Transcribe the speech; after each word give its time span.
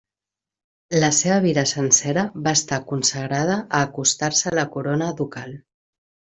La 1.03 1.09
seva 1.17 1.35
vida 1.43 1.65
sencera 1.73 2.23
va 2.47 2.55
estar 2.61 2.81
consagrada 2.93 3.61
a 3.61 3.85
acostar-se 3.91 4.51
a 4.55 4.59
la 4.63 4.69
corona 4.77 5.15
ducal. 5.23 5.59